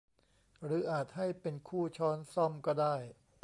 [0.65, 2.95] หรืออาจให้เป็นคู่ช้อนส้อมก็ได้